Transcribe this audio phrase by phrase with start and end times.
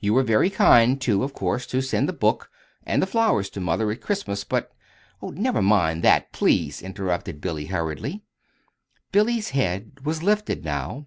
[0.00, 2.50] You were very kind, too, of course, to send the book
[2.84, 4.70] and the flowers to mother at Christmas; but"
[5.22, 8.22] "Never mind that, please," interrupted Billy, hurriedly.
[9.12, 11.06] Billy's head was lifted now.